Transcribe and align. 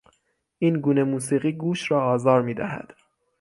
این 0.59 0.79
گونه 0.79 1.03
موسیقی 1.03 1.51
گوش 1.51 1.91
را 1.91 2.05
آزار 2.05 2.41
میدهد. 2.41 2.93